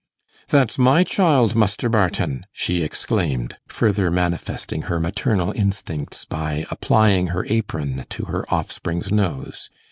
'That's 0.49 0.79
my 0.79 1.03
child, 1.03 1.53
Muster 1.55 1.87
Barton,' 1.87 2.47
she 2.51 2.81
exclaimed, 2.81 3.57
further 3.67 4.09
manifesting 4.09 4.81
her 4.89 4.99
maternal 4.99 5.51
instincts 5.55 6.25
by 6.25 6.65
applying 6.71 7.27
her 7.27 7.45
apron 7.49 8.03
to 8.09 8.25
her 8.25 8.51
offspring's 8.51 9.11
nose. 9.11 9.69